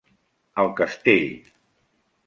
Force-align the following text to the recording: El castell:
El 0.63 0.71
castell: 0.79 1.29